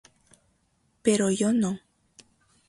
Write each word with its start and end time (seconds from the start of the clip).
Pero 1.03 1.29
yo 1.29 1.53
no. 1.53 1.79